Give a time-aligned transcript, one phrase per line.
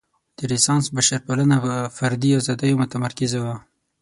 [0.37, 3.55] د رنسانس بشرپالنه په فردي ازادیو متمرکزه وه.